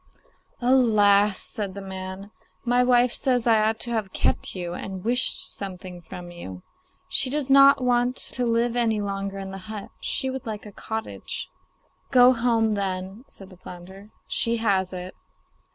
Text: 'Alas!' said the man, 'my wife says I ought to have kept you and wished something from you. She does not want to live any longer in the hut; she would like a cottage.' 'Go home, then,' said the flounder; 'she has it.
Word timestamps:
'Alas!' 0.61 1.37
said 1.39 1.75
the 1.75 1.79
man, 1.79 2.31
'my 2.65 2.83
wife 2.83 3.13
says 3.13 3.45
I 3.45 3.59
ought 3.61 3.79
to 3.81 3.91
have 3.91 4.11
kept 4.11 4.55
you 4.55 4.73
and 4.73 5.03
wished 5.05 5.47
something 5.55 6.01
from 6.01 6.31
you. 6.31 6.63
She 7.07 7.29
does 7.29 7.51
not 7.51 7.83
want 7.83 8.15
to 8.17 8.43
live 8.43 8.75
any 8.75 8.99
longer 8.99 9.37
in 9.37 9.51
the 9.51 9.59
hut; 9.69 9.91
she 9.99 10.31
would 10.31 10.47
like 10.47 10.65
a 10.65 10.71
cottage.' 10.71 11.49
'Go 12.09 12.33
home, 12.33 12.73
then,' 12.73 13.25
said 13.27 13.51
the 13.51 13.57
flounder; 13.57 14.09
'she 14.27 14.57
has 14.57 14.91
it. 14.91 15.13